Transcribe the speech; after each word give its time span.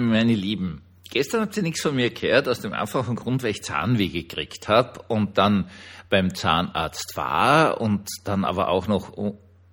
Meine 0.00 0.34
Lieben, 0.34 0.82
gestern 1.10 1.42
hat 1.42 1.54
sie 1.54 1.62
nichts 1.62 1.82
von 1.82 1.96
mir 1.96 2.10
gehört, 2.10 2.48
aus 2.48 2.60
dem 2.60 2.72
einfachen 2.72 3.16
Grund, 3.16 3.42
weil 3.42 3.50
ich 3.50 3.62
Zahnweh 3.62 4.08
gekriegt 4.08 4.68
habe 4.68 5.02
und 5.08 5.38
dann 5.38 5.70
beim 6.10 6.34
Zahnarzt 6.34 7.16
war 7.16 7.80
und 7.80 8.08
dann 8.24 8.44
aber 8.44 8.68
auch 8.68 8.88
noch 8.88 9.12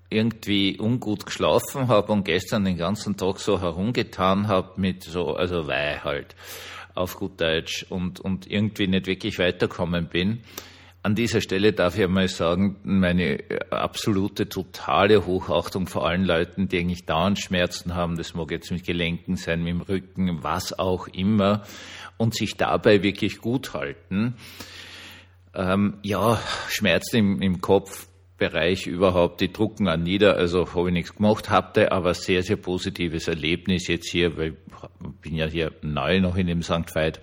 irgendwie 0.09 0.79
ungut 0.79 1.25
geschlafen 1.25 1.87
habe 1.87 2.11
und 2.11 2.23
gestern 2.23 2.65
den 2.65 2.77
ganzen 2.77 3.17
Tag 3.17 3.39
so 3.39 3.61
herumgetan 3.61 4.47
habe 4.47 4.79
mit 4.79 5.03
so, 5.03 5.35
also 5.35 5.67
Weih 5.67 5.99
halt, 6.03 6.35
auf 6.93 7.17
gut 7.17 7.41
Deutsch 7.41 7.85
und, 7.89 8.19
und 8.19 8.49
irgendwie 8.49 8.87
nicht 8.87 9.07
wirklich 9.07 9.39
weiterkommen 9.39 10.07
bin. 10.07 10.41
An 11.05 11.13
dieser 11.13 11.39
Stelle 11.39 11.71
darf 11.71 11.99
ich 11.99 12.03
einmal 12.03 12.27
sagen, 12.27 12.77
meine 12.81 13.43
absolute, 13.69 14.49
totale 14.49 15.27
Hochachtung 15.27 15.85
vor 15.85 16.07
allen 16.07 16.23
Leuten, 16.23 16.67
die 16.67 16.79
eigentlich 16.79 17.05
dauernd 17.05 17.37
Schmerzen 17.37 17.93
haben. 17.93 18.17
Das 18.17 18.33
mag 18.33 18.49
jetzt 18.49 18.71
mit 18.71 18.83
Gelenken 18.83 19.35
sein, 19.35 19.61
mit 19.61 19.73
dem 19.73 19.81
Rücken, 19.81 20.41
was 20.41 20.79
auch 20.79 21.07
immer. 21.09 21.61
Und 22.17 22.33
sich 22.33 22.57
dabei 22.57 23.03
wirklich 23.03 23.37
gut 23.37 23.75
halten. 23.75 24.33
Ähm, 25.53 25.99
ja, 26.01 26.41
Schmerzen 26.69 27.17
im, 27.17 27.41
im 27.43 27.61
Kopfbereich 27.61 28.87
überhaupt, 28.87 29.41
die 29.41 29.53
drucken 29.53 29.87
an 29.87 30.01
nieder, 30.01 30.37
also 30.37 30.73
habe 30.73 30.87
ich 30.87 30.93
nichts 30.93 31.15
gemacht, 31.15 31.51
hatte 31.51 31.91
aber 31.91 32.15
sehr, 32.15 32.41
sehr 32.41 32.57
positives 32.57 33.27
Erlebnis 33.27 33.87
jetzt 33.87 34.09
hier, 34.09 34.37
weil 34.37 34.57
ich 35.03 35.21
bin 35.21 35.35
ja 35.35 35.45
hier 35.45 35.71
neu 35.83 36.19
noch 36.19 36.35
in 36.35 36.47
dem 36.47 36.63
St. 36.63 36.95
Veit 36.95 37.21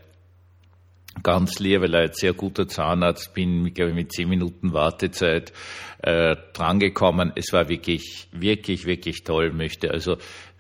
ganz 1.22 1.58
lieb, 1.58 1.80
weil 1.80 1.94
er 1.94 2.02
ein 2.02 2.12
sehr 2.12 2.32
guter 2.32 2.68
Zahnarzt 2.68 3.34
bin, 3.34 3.72
glaube 3.74 3.90
ich, 3.90 3.96
mit 3.96 4.12
zehn 4.12 4.28
Minuten 4.28 4.72
Wartezeit 4.72 5.52
äh, 6.02 6.36
drangekommen. 6.52 7.32
Es 7.36 7.52
war 7.52 7.68
wirklich, 7.68 8.28
wirklich, 8.32 8.86
wirklich 8.86 9.24
toll. 9.24 9.52
Möchte 9.52 9.90
also 9.90 10.16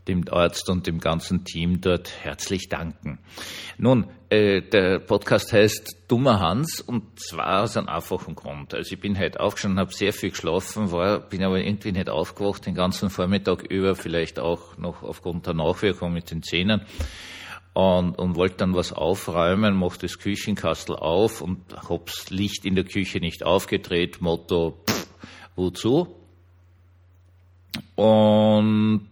dem 0.08 0.24
Arzt 0.30 0.68
und 0.68 0.86
dem 0.86 0.98
ganzen 0.98 1.44
Team 1.44 1.80
dort 1.80 2.12
herzlich 2.22 2.68
danken. 2.68 3.20
Nun, 3.78 4.08
äh, 4.30 4.60
der 4.60 4.98
Podcast 4.98 5.52
heißt 5.52 6.04
Dummer 6.08 6.40
Hans 6.40 6.80
und 6.80 7.20
zwar 7.20 7.62
aus 7.62 7.76
einem 7.76 7.88
einfachen 7.88 8.34
Grund. 8.34 8.74
Also 8.74 8.94
ich 8.94 9.00
bin 9.00 9.18
heute 9.18 9.40
aufgestanden, 9.40 9.78
habe 9.78 9.92
sehr 9.92 10.12
viel 10.12 10.30
geschlafen, 10.30 10.90
war, 10.90 11.20
bin 11.20 11.44
aber 11.44 11.60
irgendwie 11.60 11.92
nicht 11.92 12.08
aufgewacht 12.08 12.66
den 12.66 12.74
ganzen 12.74 13.10
Vormittag 13.10 13.62
über, 13.62 13.94
vielleicht 13.94 14.40
auch 14.40 14.76
noch 14.76 15.02
aufgrund 15.02 15.46
der 15.46 15.54
Nachwirkung 15.54 16.12
mit 16.12 16.30
den 16.30 16.42
Zähnen 16.42 16.82
und, 17.74 18.18
und 18.18 18.36
wollte 18.36 18.58
dann 18.58 18.74
was 18.74 18.92
aufräumen, 18.92 19.76
mach 19.76 19.96
das 19.96 20.18
Küchenkastel 20.18 20.96
auf 20.96 21.40
und 21.40 21.60
hab's 21.88 22.30
Licht 22.30 22.64
in 22.64 22.74
der 22.74 22.84
Küche 22.84 23.18
nicht 23.18 23.44
aufgedreht, 23.44 24.20
Motto, 24.20 24.82
pff, 24.86 25.06
wozu? 25.56 26.14
Und 27.96 29.08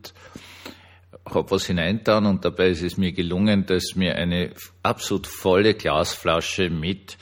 hab 1.24 1.50
was 1.50 1.66
hineintan 1.66 2.26
und 2.26 2.44
dabei 2.44 2.68
ist 2.68 2.82
es 2.82 2.96
mir 2.96 3.12
gelungen, 3.12 3.64
dass 3.66 3.94
mir 3.94 4.16
eine 4.16 4.52
absolut 4.82 5.26
volle 5.26 5.74
Glasflasche 5.74 6.68
mit 6.70 7.16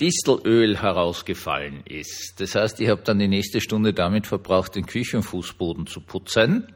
Distelöl 0.00 0.80
herausgefallen 0.80 1.82
ist. 1.84 2.40
Das 2.40 2.54
heißt, 2.54 2.80
ich 2.80 2.88
habe 2.88 3.02
dann 3.02 3.18
die 3.18 3.28
nächste 3.28 3.60
Stunde 3.60 3.92
damit 3.92 4.26
verbraucht, 4.26 4.74
den 4.74 4.86
Küchenfußboden 4.86 5.86
zu 5.86 6.00
putzen. 6.00 6.72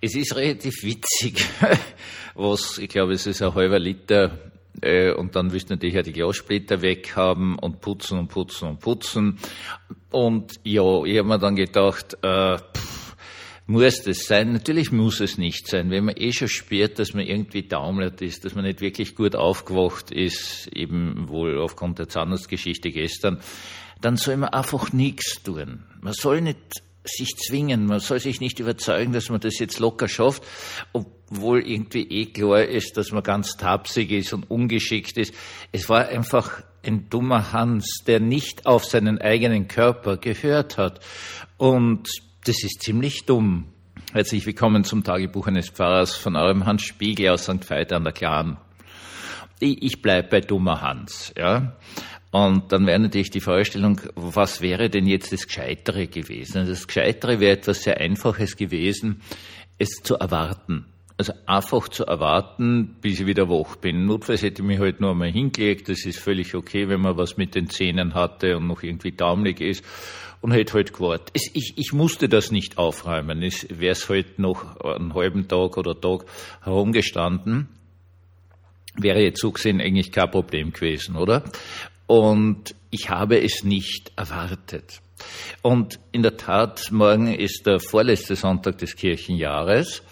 Es 0.00 0.14
ist 0.14 0.36
relativ 0.36 0.82
witzig, 0.82 1.44
was, 2.34 2.78
ich 2.78 2.88
glaube, 2.88 3.12
es 3.12 3.26
ist 3.26 3.42
ein 3.42 3.54
halber 3.54 3.78
Liter 3.78 4.38
äh, 4.82 5.12
und 5.12 5.36
dann 5.36 5.52
willst 5.52 5.70
du 5.70 5.74
natürlich 5.74 5.98
auch 5.98 6.02
die 6.02 6.12
Glassplitter 6.12 6.82
weghaben 6.82 7.58
und 7.58 7.80
putzen 7.80 8.18
und 8.18 8.28
putzen 8.28 8.68
und 8.68 8.80
putzen. 8.80 9.38
Und 10.10 10.52
ja, 10.64 11.04
ich 11.04 11.18
habe 11.18 11.28
mir 11.28 11.38
dann 11.38 11.56
gedacht, 11.56 12.16
äh, 12.22 12.58
pff, 12.58 13.16
muss 13.66 14.02
das 14.02 14.26
sein? 14.26 14.52
Natürlich 14.52 14.92
muss 14.92 15.20
es 15.20 15.38
nicht 15.38 15.68
sein. 15.68 15.90
Wenn 15.90 16.04
man 16.04 16.16
eh 16.18 16.32
schon 16.32 16.48
spürt, 16.48 16.98
dass 16.98 17.14
man 17.14 17.24
irgendwie 17.24 17.62
daumelt 17.62 18.20
ist, 18.20 18.44
dass 18.44 18.54
man 18.54 18.64
nicht 18.64 18.82
wirklich 18.82 19.14
gut 19.14 19.34
aufgewacht 19.34 20.10
ist, 20.10 20.68
eben 20.74 21.28
wohl 21.28 21.58
aufgrund 21.58 21.98
der 21.98 22.08
Zahnarztgeschichte 22.08 22.90
gestern, 22.90 23.40
dann 24.02 24.16
soll 24.18 24.36
man 24.36 24.50
einfach 24.50 24.92
nichts 24.92 25.42
tun. 25.42 25.84
Man 26.02 26.12
soll 26.12 26.42
nicht 26.42 26.58
sich 27.04 27.36
zwingen. 27.36 27.86
Man 27.86 28.00
soll 28.00 28.20
sich 28.20 28.40
nicht 28.40 28.58
überzeugen, 28.58 29.12
dass 29.12 29.28
man 29.28 29.40
das 29.40 29.58
jetzt 29.58 29.78
locker 29.78 30.08
schafft, 30.08 30.42
obwohl 30.92 31.66
irgendwie 31.66 32.08
eh 32.08 32.26
klar 32.26 32.64
ist, 32.64 32.96
dass 32.96 33.12
man 33.12 33.22
ganz 33.22 33.56
tapsig 33.56 34.10
ist 34.10 34.32
und 34.32 34.50
ungeschickt 34.50 35.16
ist. 35.18 35.34
Es 35.72 35.88
war 35.88 36.08
einfach 36.08 36.62
ein 36.82 37.08
dummer 37.08 37.52
Hans, 37.52 38.02
der 38.06 38.20
nicht 38.20 38.66
auf 38.66 38.84
seinen 38.84 39.18
eigenen 39.18 39.68
Körper 39.68 40.16
gehört 40.16 40.78
hat. 40.78 41.00
Und 41.56 42.08
das 42.44 42.62
ist 42.62 42.82
ziemlich 42.82 43.26
dumm. 43.26 43.66
Herzlich 44.12 44.46
willkommen 44.46 44.84
zum 44.84 45.02
Tagebuch 45.02 45.46
eines 45.46 45.70
Pfarrers 45.70 46.14
von 46.14 46.36
eurem 46.36 46.66
Hans 46.66 46.82
Spiegel 46.82 47.30
aus 47.30 47.44
St. 47.44 47.68
Veit 47.68 47.92
an 47.92 48.04
der 48.04 48.12
Klaren. 48.12 48.58
Ich 49.64 50.02
bleib 50.02 50.30
bei 50.30 50.40
dummer 50.40 50.80
Hans, 50.80 51.32
ja. 51.36 51.76
Und 52.34 52.72
dann 52.72 52.84
wäre 52.86 52.98
natürlich 52.98 53.30
die 53.30 53.40
Vorstellung, 53.40 54.00
was 54.16 54.60
wäre 54.60 54.90
denn 54.90 55.06
jetzt 55.06 55.32
das 55.32 55.46
Gescheitere 55.46 56.08
gewesen? 56.08 56.58
Also 56.58 56.72
das 56.72 56.88
Gescheitere 56.88 57.38
wäre 57.38 57.52
etwas 57.52 57.84
sehr 57.84 57.98
Einfaches 58.00 58.56
gewesen, 58.56 59.22
es 59.78 60.02
zu 60.02 60.16
erwarten. 60.16 60.86
Also 61.16 61.32
einfach 61.46 61.88
zu 61.88 62.04
erwarten, 62.04 62.96
bis 63.00 63.20
ich 63.20 63.26
wieder 63.26 63.48
wach 63.48 63.76
bin. 63.76 64.06
Notfalls 64.06 64.42
hätte 64.42 64.62
ich 64.62 64.66
mich 64.66 64.80
halt 64.80 65.00
nur 65.00 65.12
einmal 65.12 65.30
hingelegt. 65.30 65.88
Das 65.88 66.04
ist 66.04 66.18
völlig 66.18 66.56
okay, 66.56 66.88
wenn 66.88 67.00
man 67.00 67.16
was 67.16 67.36
mit 67.36 67.54
den 67.54 67.70
Zähnen 67.70 68.14
hatte 68.14 68.56
und 68.56 68.66
noch 68.66 68.82
irgendwie 68.82 69.12
daumelig 69.12 69.60
ist. 69.60 69.84
Und 70.40 70.50
hätte 70.50 70.74
halt 70.74 70.92
gewartet. 70.92 71.30
ich, 71.34 71.74
ich 71.76 71.92
musste 71.92 72.28
das 72.28 72.50
nicht 72.50 72.78
aufräumen. 72.78 73.44
Es 73.44 73.66
wäre 73.70 73.92
es 73.92 74.08
halt 74.08 74.40
noch 74.40 74.76
einen 74.80 75.14
halben 75.14 75.46
Tag 75.46 75.76
oder 75.76 75.98
Tag 75.98 76.24
herumgestanden. 76.62 77.68
Wäre 78.96 79.22
jetzt 79.22 79.40
so 79.40 79.50
gesehen 79.50 79.80
eigentlich 79.80 80.12
kein 80.12 80.30
Problem 80.30 80.72
gewesen, 80.72 81.16
oder? 81.16 81.44
Und 82.06 82.74
ich 82.90 83.10
habe 83.10 83.42
es 83.42 83.64
nicht 83.64 84.12
erwartet. 84.16 85.00
Und 85.62 85.98
in 86.12 86.22
der 86.22 86.36
Tat, 86.36 86.90
morgen 86.90 87.32
ist 87.32 87.66
der 87.66 87.80
vorletzte 87.80 88.36
Sonntag 88.36 88.78
des 88.78 88.96
Kirchenjahres. 88.96 90.02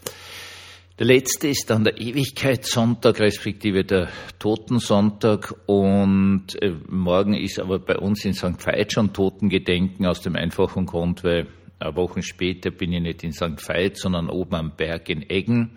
Der 0.98 1.06
letzte 1.06 1.48
ist 1.48 1.68
dann 1.70 1.84
der 1.84 2.00
Ewigkeitssonntag, 2.00 3.18
respektive 3.20 3.84
der 3.84 4.08
Totensonntag. 4.38 5.54
Und 5.66 6.60
äh, 6.60 6.72
morgen 6.88 7.34
ist 7.34 7.58
aber 7.58 7.78
bei 7.78 7.96
uns 7.96 8.24
in 8.24 8.34
St. 8.34 8.64
Veit 8.64 8.92
schon 8.92 9.12
Totengedenken 9.12 10.06
aus 10.06 10.20
dem 10.20 10.36
einfachen 10.36 10.86
Grund, 10.86 11.24
weil 11.24 11.48
Wochen 11.80 12.22
später 12.22 12.70
bin 12.70 12.92
ich 12.92 13.02
nicht 13.02 13.24
in 13.24 13.32
St. 13.32 13.68
Veit, 13.68 13.96
sondern 13.96 14.28
oben 14.28 14.54
am 14.54 14.76
Berg 14.76 15.08
in 15.08 15.28
Eggen. 15.28 15.72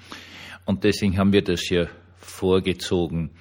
Und 0.66 0.84
deswegen 0.84 1.18
haben 1.18 1.34
wir 1.34 1.44
das 1.44 1.62
hier 1.62 1.90
vorgezogen, 2.26 3.32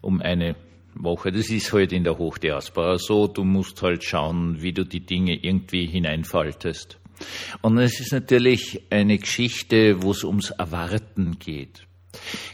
um 0.00 0.20
eine 0.20 0.56
Woche. 0.94 1.32
Das 1.32 1.50
ist 1.50 1.72
halt 1.72 1.92
in 1.92 2.04
der 2.04 2.18
Hochdiaspora 2.18 2.98
so. 2.98 3.26
Du 3.26 3.44
musst 3.44 3.82
halt 3.82 4.04
schauen, 4.04 4.62
wie 4.62 4.72
du 4.72 4.84
die 4.84 5.04
Dinge 5.04 5.34
irgendwie 5.34 5.86
hineinfaltest. 5.86 6.98
Und 7.62 7.78
es 7.78 8.00
ist 8.00 8.12
natürlich 8.12 8.82
eine 8.90 9.18
Geschichte, 9.18 10.02
wo 10.02 10.10
es 10.10 10.24
ums 10.24 10.50
Erwarten 10.50 11.38
geht. 11.38 11.86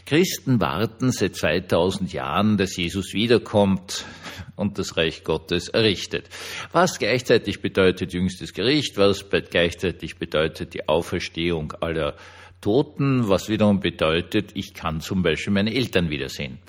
Christen 0.05 0.59
warten 0.59 1.11
seit 1.11 1.35
2000 1.35 2.13
Jahren, 2.13 2.57
dass 2.57 2.75
Jesus 2.75 3.13
wiederkommt 3.13 4.05
und 4.55 4.79
das 4.79 4.97
Reich 4.97 5.23
Gottes 5.23 5.69
errichtet. 5.69 6.29
Was 6.71 6.99
gleichzeitig 6.99 7.61
bedeutet 7.61 8.13
jüngstes 8.13 8.53
Gericht, 8.53 8.97
was 8.97 9.25
gleichzeitig 9.29 10.17
bedeutet 10.17 10.73
die 10.73 10.87
Auferstehung 10.87 11.73
aller 11.79 12.15
Toten, 12.61 13.27
was 13.27 13.49
wiederum 13.49 13.79
bedeutet, 13.79 14.51
ich 14.53 14.73
kann 14.73 15.01
zum 15.01 15.23
Beispiel 15.23 15.51
meine 15.51 15.73
Eltern 15.73 16.09
wiedersehen. 16.09 16.59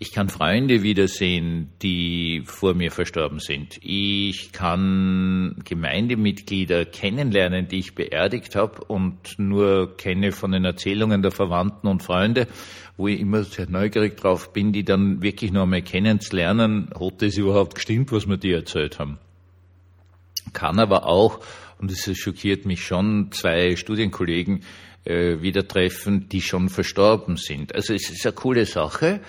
Ich 0.00 0.12
kann 0.12 0.28
Freunde 0.28 0.84
wiedersehen, 0.84 1.72
die 1.82 2.42
vor 2.44 2.74
mir 2.74 2.92
verstorben 2.92 3.40
sind. 3.40 3.80
Ich 3.82 4.52
kann 4.52 5.56
Gemeindemitglieder 5.64 6.84
kennenlernen, 6.84 7.66
die 7.66 7.78
ich 7.78 7.96
beerdigt 7.96 8.54
habe 8.54 8.84
und 8.84 9.38
nur 9.38 9.96
kenne 9.96 10.30
von 10.30 10.52
den 10.52 10.64
Erzählungen 10.64 11.22
der 11.22 11.32
Verwandten 11.32 11.88
und 11.88 12.04
Freunde, 12.04 12.46
wo 12.96 13.08
ich 13.08 13.18
immer 13.18 13.42
sehr 13.42 13.68
neugierig 13.68 14.16
drauf 14.16 14.52
bin, 14.52 14.70
die 14.72 14.84
dann 14.84 15.20
wirklich 15.20 15.50
noch 15.50 15.62
einmal 15.62 15.82
kennenzulernen, 15.82 16.90
hat 16.94 17.22
es 17.22 17.36
überhaupt 17.36 17.74
gestimmt, 17.74 18.12
was 18.12 18.26
mir 18.26 18.38
die 18.38 18.52
erzählt 18.52 19.00
haben. 19.00 19.18
Kann 20.52 20.78
aber 20.78 21.06
auch, 21.06 21.40
und 21.78 21.90
es 21.90 22.16
schockiert 22.16 22.66
mich 22.66 22.84
schon, 22.84 23.30
zwei 23.32 23.76
Studienkollegen 23.76 24.64
äh, 25.04 25.40
wieder 25.40 25.66
treffen, 25.66 26.28
die 26.28 26.42
schon 26.42 26.68
verstorben 26.68 27.36
sind. 27.36 27.74
Also 27.74 27.94
es 27.94 28.10
ist 28.10 28.26
eine 28.26 28.34
coole 28.34 28.66
Sache. 28.66 29.20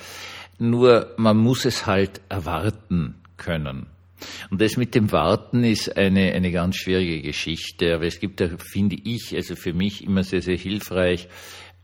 Nur 0.57 1.13
man 1.18 1.38
muss 1.38 1.66
es 1.66 1.86
halt 1.86 2.21
erwarten 2.27 3.16
können. 3.38 3.88
Und 4.50 4.62
das 4.62 4.75
mit 4.75 4.95
dem 4.95 5.12
Warten 5.13 5.63
ist 5.63 5.95
eine, 5.95 6.33
eine 6.33 6.51
ganz 6.51 6.75
schwierige 6.75 7.21
Geschichte. 7.21 7.95
Aber 7.95 8.06
es 8.06 8.19
gibt 8.19 8.42
da, 8.42 8.50
finde 8.57 8.98
ich, 9.01 9.33
also 9.33 9.56
für 9.56 9.74
mich 9.74 10.04
immer 10.04 10.24
sehr, 10.24 10.42
sehr 10.42 10.57
hilfreich 10.57 11.30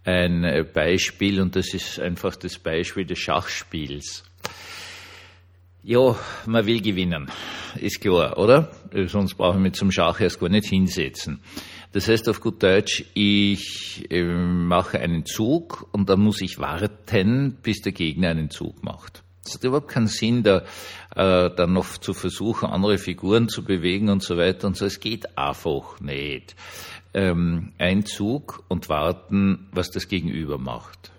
ein 0.06 0.68
Beispiel 0.72 1.42
und 1.42 1.56
das 1.56 1.74
ist 1.74 2.00
einfach 2.00 2.36
das 2.36 2.60
Beispiel 2.60 3.06
des 3.06 3.18
Schachspiels. 3.18 4.24
Ja, 5.88 6.16
man 6.48 6.66
will 6.66 6.82
gewinnen, 6.82 7.30
ist 7.80 8.02
klar, 8.02 8.40
oder? 8.40 8.72
Sonst 9.06 9.36
brauchen 9.36 9.64
wir 9.64 9.72
zum 9.72 9.92
Schach 9.92 10.20
erst 10.20 10.40
gar 10.40 10.50
nicht 10.50 10.66
hinsetzen. 10.68 11.42
Das 11.92 12.08
heißt 12.08 12.28
auf 12.28 12.42
gut 12.42 12.64
Deutsch, 12.64 13.06
ich 13.14 14.04
äh, 14.10 14.24
mache 14.24 14.98
einen 14.98 15.28
Zug 15.28 15.88
und 15.92 16.10
dann 16.10 16.22
muss 16.22 16.42
ich 16.42 16.58
warten, 16.58 17.60
bis 17.62 17.82
der 17.82 17.92
Gegner 17.92 18.30
einen 18.30 18.50
Zug 18.50 18.84
macht. 18.84 19.22
Es 19.46 19.54
hat 19.54 19.64
überhaupt 19.64 19.90
keinen 19.90 20.08
Sinn, 20.08 20.42
da 20.42 20.64
äh, 21.16 21.52
dann 21.56 21.74
noch 21.74 22.00
zu 22.00 22.16
versuchen, 22.16 22.66
andere 22.66 22.98
Figuren 22.98 23.48
zu 23.48 23.64
bewegen 23.64 24.10
und 24.10 24.24
so 24.24 24.38
weiter 24.38 24.66
und 24.66 24.76
so. 24.76 24.88
Es 24.88 25.00
geht 25.00 25.38
einfach 25.38 26.00
nicht. 26.00 26.56
Ähm, 27.14 27.74
ein 27.78 28.08
Zug 28.08 28.64
und 28.70 28.90
warten, 28.90 29.68
was 29.72 29.92
das 29.92 30.08
Gegenüber 30.08 30.58
macht. 30.58 31.12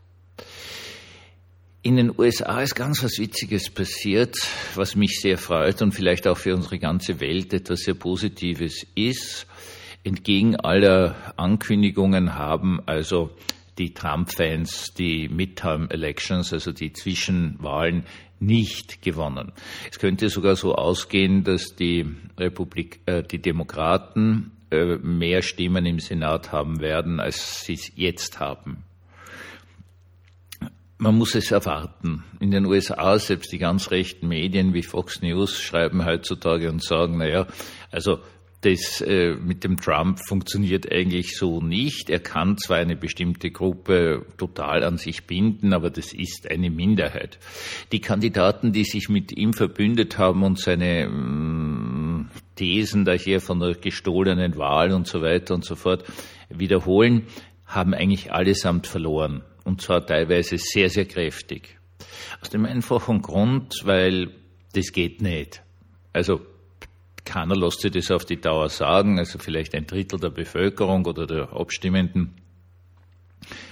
In 1.87 1.95
den 1.95 2.19
USA 2.19 2.63
ist 2.63 2.75
ganz 2.75 3.05
was 3.05 3.21
Witziges 3.21 3.71
passiert, 3.71 4.37
was 4.75 4.97
mich 4.97 5.21
sehr 5.21 5.39
freut 5.39 5.83
und 5.83 5.93
vielleicht 5.93 6.27
auch 6.27 6.37
für 6.37 6.53
unsere 6.53 6.81
ganze 6.81 7.21
Welt 7.21 7.55
etwas 7.55 7.83
sehr 7.83 7.95
Positives 7.95 8.85
ist. 8.97 9.47
Entgegen 10.03 10.57
aller 10.57 11.15
Ankündigungen 11.37 12.35
haben 12.35 12.81
also 12.87 13.31
die 13.79 13.95
Trump-Fans 13.95 14.95
die 14.95 15.29
Midterm-Elections, 15.29 16.53
also 16.53 16.73
die 16.73 16.93
Zwischenwahlen, 16.93 18.03
nicht 18.41 19.01
gewonnen. 19.01 19.53
Es 19.89 20.01
könnte 20.01 20.29
sogar 20.29 20.57
so 20.57 20.75
ausgehen, 20.75 21.45
dass 21.45 21.77
die 21.77 22.05
Republik, 22.37 22.99
äh, 23.07 23.23
die 23.23 23.41
Demokraten 23.41 24.51
äh, 24.73 24.97
mehr 24.97 25.41
Stimmen 25.41 25.87
im 25.87 26.01
Senat 26.01 26.51
haben 26.51 26.81
werden, 26.81 27.21
als 27.21 27.65
sie 27.65 27.75
es 27.75 27.93
jetzt 27.95 28.41
haben 28.41 28.83
man 30.99 31.17
muss 31.17 31.35
es 31.35 31.51
erwarten. 31.51 32.25
In 32.41 32.51
den 32.51 32.65
USA, 32.65 33.19
selbst 33.19 33.53
die 33.53 33.59
ganz 33.59 33.91
rechten 33.91 34.29
Medien 34.29 34.73
wie 34.73 34.83
Fox 34.83 35.21
News 35.21 35.61
schreiben 35.61 36.05
heutzutage 36.05 36.71
und 36.71 36.83
sagen, 36.83 37.19
naja, 37.19 37.47
also 37.91 38.21
das 38.63 39.03
äh, 39.03 39.35
mit 39.35 39.63
dem 39.65 39.77
Trump 39.77 40.19
funktioniert 40.27 40.91
eigentlich 40.91 41.37
so 41.37 41.61
nicht. 41.61 42.09
Er 42.09 42.21
kann 42.21 42.57
zwar 42.57 42.79
eine 42.79 42.97
bestimmte 42.97 43.51
Gruppe 43.51 44.25
total 44.39 44.83
an 44.83 44.97
sich 44.97 45.25
binden, 45.25 45.75
aber 45.75 45.91
das 45.91 46.15
ist 46.15 46.51
eine 46.51 46.71
Minderheit. 46.71 47.39
Die 47.93 48.01
Kandidaten, 48.01 48.73
die 48.73 48.85
sich 48.85 49.09
mit 49.09 49.31
ihm 49.37 49.53
verbündet 49.53 50.17
haben 50.17 50.43
und 50.43 50.59
seine 50.59 51.09
mh, 51.09 51.17
mm, 51.17 52.31
Thesen 52.57 53.05
daher 53.05 53.43
von 53.43 53.61
der 53.61 53.75
gestohlenen 53.75 54.57
Wahl 54.57 54.93
und 54.93 55.07
so 55.07 55.21
weiter 55.21 55.55
und 55.55 55.65
so 55.65 55.77
fort 55.77 56.05
wiederholen, 56.49 57.27
haben 57.67 57.93
eigentlich 57.93 58.33
allesamt 58.33 58.87
verloren 58.87 59.43
und 59.67 59.83
zwar 59.83 60.07
teilweise 60.07 60.59
sehr, 60.59 60.89
sehr 60.89 61.07
kräftig. 61.07 61.77
Aus 62.41 62.51
dem 62.51 62.65
einfachen 62.65 63.21
Grund, 63.21 63.75
weil 63.85 64.31
das 64.73 64.93
geht 64.93 65.21
nicht. 65.21 65.63
Also 66.13 66.41
keiner 67.25 67.57
lässt 67.57 67.81
sich 67.81 67.91
das 67.91 68.13
auf 68.13 68.25
die 68.25 68.41
Dauer 68.41 68.69
sagen, 68.69 69.19
also 69.19 69.39
vielleicht 69.41 69.75
ein 69.75 69.87
Drittel 69.87 70.21
der 70.21 70.31
Bevölkerung 70.31 71.05
oder 71.05 71.27
der 71.27 71.53
Abstimmenden. 71.53 72.37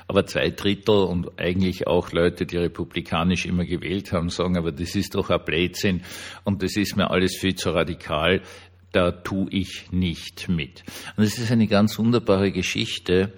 Aber 0.09 0.27
zwei 0.27 0.51
Drittel 0.51 1.05
und 1.05 1.39
eigentlich 1.39 1.87
auch 1.87 2.11
Leute, 2.11 2.45
die 2.45 2.57
republikanisch 2.57 3.47
immer 3.47 3.65
gewählt 3.65 4.13
haben, 4.13 4.31
sagen, 4.31 4.59
aber 4.59 4.73
das 4.73 4.97
ist 4.97 5.15
doch 5.15 5.31
ein 5.31 5.45
Blödsinn 5.45 6.03
und 6.43 6.63
das 6.65 6.77
ist 6.77 6.97
mir 6.97 7.11
alles 7.11 7.37
viel 7.37 7.55
zu 7.55 7.71
radikal, 7.71 8.43
da 8.91 9.13
tue 9.13 9.47
ich 9.51 9.93
nicht 9.93 10.49
mit. 10.49 10.83
Und 11.17 11.23
es 11.23 11.39
ist 11.39 11.53
eine 11.53 11.69
ganz 11.69 11.99
wunderbare 11.99 12.51
Geschichte, 12.51 13.33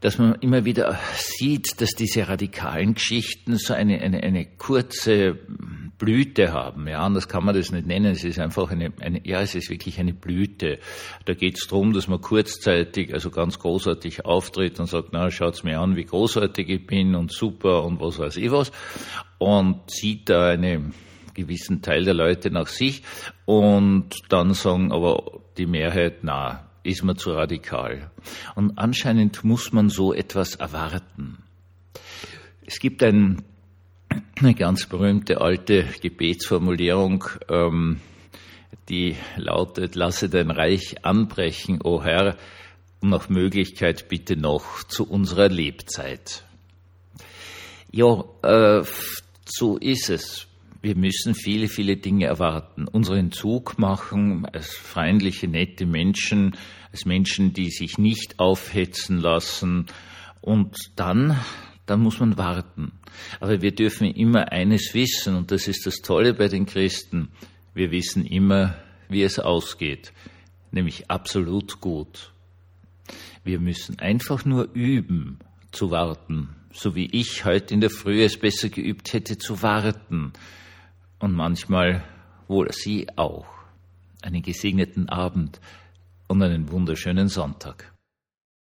dass 0.00 0.18
man 0.18 0.34
immer 0.36 0.64
wieder 0.64 0.98
sieht, 1.14 1.80
dass 1.80 1.90
diese 1.90 2.26
radikalen 2.26 2.94
Geschichten 2.94 3.56
so 3.56 3.74
eine, 3.74 4.00
eine, 4.00 4.22
eine 4.22 4.46
kurze 4.46 5.38
Blüte 5.98 6.52
haben. 6.52 6.88
Ja, 6.88 7.00
anders 7.00 7.28
kann 7.28 7.44
man 7.44 7.54
das 7.54 7.70
nicht 7.70 7.86
nennen. 7.86 8.12
Es 8.12 8.24
ist 8.24 8.38
einfach 8.38 8.70
eine, 8.70 8.92
eine 9.00 9.20
ja, 9.26 9.42
es 9.42 9.54
ist 9.54 9.68
wirklich 9.68 10.00
eine 10.00 10.14
Blüte. 10.14 10.78
Da 11.26 11.34
geht 11.34 11.58
es 11.58 11.66
darum, 11.66 11.92
dass 11.92 12.08
man 12.08 12.22
kurzzeitig, 12.22 13.12
also 13.12 13.30
ganz 13.30 13.58
großartig 13.58 14.24
auftritt 14.24 14.80
und 14.80 14.86
sagt, 14.86 15.10
na, 15.12 15.30
schaut's 15.30 15.62
mir 15.62 15.78
an, 15.78 15.96
wie 15.96 16.04
großartig 16.04 16.68
ich 16.68 16.86
bin 16.86 17.14
und 17.14 17.30
super 17.30 17.84
und 17.84 18.00
was 18.00 18.18
weiß 18.18 18.38
ich 18.38 18.50
was. 18.50 18.72
Und 19.38 19.90
zieht 19.90 20.30
da 20.30 20.48
einen 20.48 20.94
gewissen 21.34 21.82
Teil 21.82 22.04
der 22.04 22.14
Leute 22.14 22.50
nach 22.50 22.66
sich 22.66 23.02
und 23.44 24.08
dann 24.30 24.54
sagen 24.54 24.92
aber 24.92 25.40
die 25.58 25.66
Mehrheit, 25.66 26.18
na, 26.22 26.69
ist 26.82 27.04
man 27.04 27.16
zu 27.16 27.32
radikal. 27.32 28.10
Und 28.54 28.78
anscheinend 28.78 29.44
muss 29.44 29.72
man 29.72 29.88
so 29.88 30.12
etwas 30.14 30.54
erwarten. 30.56 31.38
Es 32.64 32.78
gibt 32.78 33.02
ein, 33.02 33.42
eine 34.38 34.54
ganz 34.54 34.86
berühmte 34.86 35.40
alte 35.40 35.84
Gebetsformulierung, 36.00 37.24
ähm, 37.48 38.00
die 38.88 39.16
lautet, 39.36 39.94
lasse 39.94 40.28
dein 40.28 40.50
Reich 40.50 41.04
anbrechen, 41.04 41.80
o 41.82 42.02
Herr, 42.02 42.36
und 43.00 43.10
nach 43.10 43.28
Möglichkeit 43.28 44.08
bitte 44.08 44.36
noch 44.36 44.84
zu 44.84 45.08
unserer 45.08 45.48
Lebzeit. 45.48 46.44
Ja, 47.92 48.24
äh, 48.42 48.84
so 49.44 49.78
ist 49.78 50.10
es. 50.10 50.46
Wir 50.82 50.96
müssen 50.96 51.34
viele, 51.34 51.68
viele 51.68 51.98
Dinge 51.98 52.24
erwarten. 52.24 52.88
Unseren 52.88 53.32
Zug 53.32 53.78
machen 53.78 54.46
als 54.46 54.74
freundliche, 54.74 55.46
nette 55.46 55.84
Menschen, 55.84 56.56
als 56.90 57.04
Menschen, 57.04 57.52
die 57.52 57.70
sich 57.70 57.98
nicht 57.98 58.38
aufhetzen 58.38 59.18
lassen. 59.18 59.86
Und 60.40 60.92
dann, 60.96 61.38
dann 61.84 62.00
muss 62.00 62.18
man 62.18 62.38
warten. 62.38 62.92
Aber 63.40 63.60
wir 63.60 63.74
dürfen 63.74 64.06
immer 64.06 64.52
eines 64.52 64.94
wissen, 64.94 65.36
und 65.36 65.50
das 65.50 65.68
ist 65.68 65.86
das 65.86 65.96
Tolle 65.96 66.32
bei 66.32 66.48
den 66.48 66.64
Christen. 66.64 67.28
Wir 67.74 67.90
wissen 67.90 68.24
immer, 68.24 68.74
wie 69.10 69.22
es 69.22 69.38
ausgeht, 69.38 70.14
nämlich 70.70 71.10
absolut 71.10 71.82
gut. 71.82 72.32
Wir 73.44 73.60
müssen 73.60 73.98
einfach 73.98 74.46
nur 74.46 74.70
üben 74.72 75.40
zu 75.72 75.90
warten, 75.90 76.48
so 76.72 76.94
wie 76.94 77.08
ich 77.12 77.44
heute 77.44 77.74
in 77.74 77.82
der 77.82 77.90
Früh 77.90 78.22
es 78.22 78.38
besser 78.38 78.70
geübt 78.70 79.12
hätte 79.12 79.36
zu 79.36 79.60
warten 79.62 80.32
und 81.20 81.34
manchmal 81.34 82.02
wohl 82.48 82.72
Sie 82.72 83.06
auch. 83.16 83.46
Einen 84.22 84.42
gesegneten 84.42 85.08
Abend 85.08 85.60
und 86.26 86.42
einen 86.42 86.70
wunderschönen 86.70 87.28
Sonntag. 87.28 87.92